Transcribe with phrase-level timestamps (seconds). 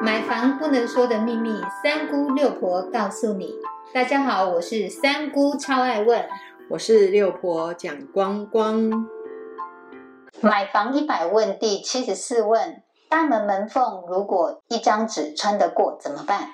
[0.00, 3.54] 买房不能说的秘密，三姑六婆告诉你。
[3.92, 6.24] 大家好，我是三姑，超爱问。
[6.70, 9.08] 我是六婆蒋光光。
[10.40, 16.50] 买房一百问第七十四问：大门门缝如果一张纸穿得过怎么办？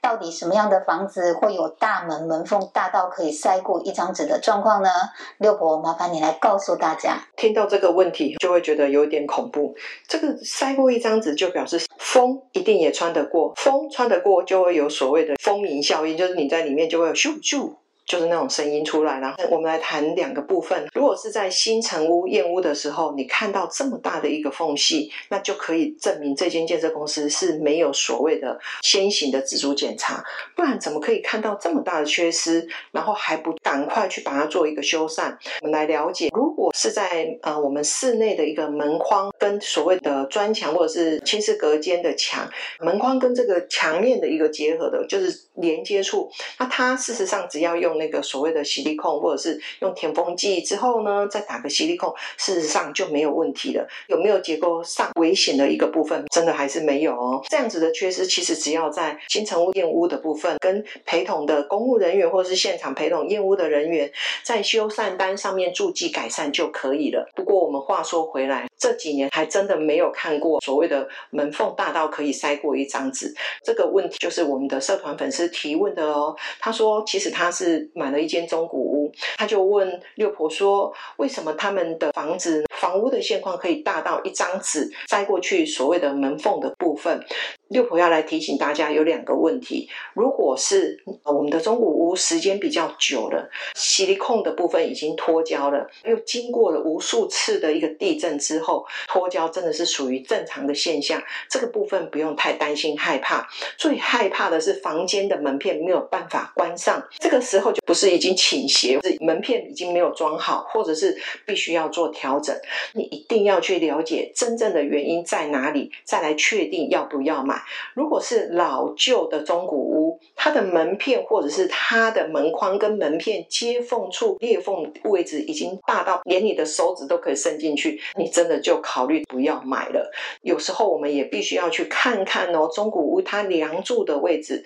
[0.00, 4.88] 到底什么样的房子会有大门门缝大到可以塞过一张纸的状况呢？
[5.36, 7.18] 六婆，麻烦你来告诉大家。
[7.36, 9.74] 听到这个问题就会觉得有点恐怖。
[10.08, 17.74] 这个塞过一张纸就表示风一定也穿得过，风穿得过就会有所谓的风鸣效应，就是你在里面就会咻咻。
[18.10, 19.36] 就是那种声音出来然后。
[19.48, 20.84] 我们来谈两个部分。
[20.94, 30.24] 如果是在新城屋燕屋的时候，你看到这么大的一个缝隙，那就可以证明这间建设公司是没有所谓的先行的自主检查。
[30.56, 35.32] 不然怎么可以看到这么大的缺失，然后还不赶快去把它做一个修缮？
[35.62, 42.48] 我们来了解，如果是在呃我们室内的一个门框跟所谓的砖墙或者是轻式隔间的墙，
[42.80, 47.99] 门框跟这个墙面的一个结合的，就是连接处，那它事实上只要用。
[48.00, 53.86] 那个所谓的吸力控，或者是用填缝剂之后呢，再打个吸力控，事实上就没有问题了。
[54.08, 56.24] 有没有结构上危险的一个部分？
[56.32, 57.42] 真的还是没有哦。
[57.50, 64.10] 这样子的缺失，其实只要在新成屋验屋的部分，跟陪同的公务人员或者是现场陪同验屋的人员，
[64.42, 67.28] 在修缮单上面注记改善就可以了。
[67.34, 73.32] 不过我们话说回来，这几年还真的没有看过所谓的门缝大到可以塞过一张纸。
[73.62, 76.34] 这个问题就是我们的社团粉丝提问的哦。
[76.58, 77.88] 他说，其实他是。
[77.92, 87.22] 买了一间中古屋，他就问六婆说：“为什么他们的房子房屋的现况可以大到一张纸塞过去所谓的门缝的部分？”
[87.70, 103.48] 六婆要来提醒大家有两个问题：如果是我们的中古屋时间比较久了，吸力控的部分已经脱胶了，又经过了无数次的一个地震之后，脱胶真的是属于正常的现象，这个部分不用太担心害怕。
[103.78, 111.16] 最害怕的是房间的门片没有办法关上，这个时候就不是已经倾斜，是门片已经没有装好，或者是
[111.46, 112.52] 必须要做调整。
[112.94, 117.59] 你一定要去了解真正的原因在哪里，再来确定要不要买。
[117.94, 130.10] 如果是老旧的中古屋，它的门片或者是它的门框跟门片接缝处裂缝位置已经大到连你的手指都可以伸进去，你真的就考虑不要买了。
[130.42, 134.64] 有时候我们也必须要去看看哦，中古屋它梁柱的位置。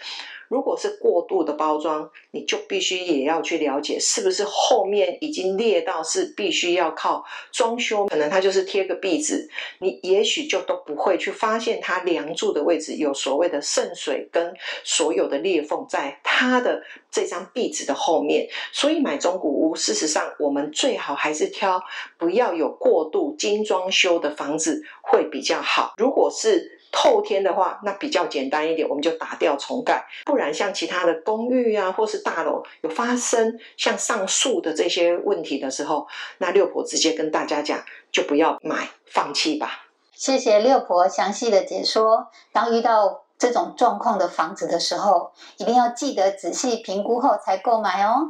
[0.55, 9.51] 如果是过度的包装，你就必须也要去了解，是不是后面已经裂到是必须要靠装修，可能它就是贴个壁纸，
[9.81, 14.55] 你也许就都不会去发现它梁柱的位置有所谓的渗水跟
[14.85, 18.49] 所有的裂缝在它的这张壁纸的后面。
[18.71, 21.83] 所以买中古屋，事实上我们最好还是挑
[22.17, 25.95] 不要有过度精装修的房子会比较好。
[25.97, 30.07] 如果是透天的话，那比较简单一点，我们就打掉重盖。
[30.25, 36.07] 不然像其他的公寓啊，或是大楼有发生像上述的这些问题的时候，
[36.39, 37.81] 那六婆直接跟大家讲，
[38.13, 39.87] 就不要买，放弃吧。
[40.13, 42.29] 谢谢六婆详细的解说。
[42.53, 48.29] 当遇到这种状况的房子的时候，一定要记得仔细评估后才购买哦。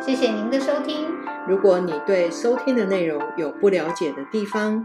[0.00, 1.06] 谢谢您的收听。
[1.46, 4.84] 如果你对收听的内容有不了解的地方，